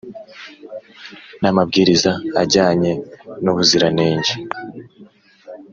n 1.41 1.43
amabwiriza 1.51 2.11
ajyanye 2.41 2.91
n 3.43 3.45
ubuziranenge 3.51 4.33